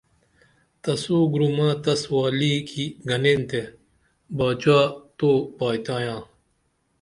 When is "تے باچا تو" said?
3.49-5.29